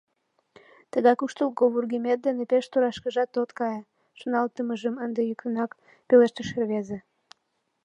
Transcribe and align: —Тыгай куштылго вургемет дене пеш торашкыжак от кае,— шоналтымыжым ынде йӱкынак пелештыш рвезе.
—Тыгай 0.91 1.15
куштылго 1.19 1.63
вургемет 1.73 2.19
дене 2.25 2.43
пеш 2.51 2.65
торашкыжак 2.71 3.29
от 3.43 3.51
кае,— 3.57 3.81
шоналтымыжым 4.19 4.95
ынде 5.05 5.21
йӱкынак 5.25 5.71
пелештыш 6.07 6.49
рвезе. 6.61 6.97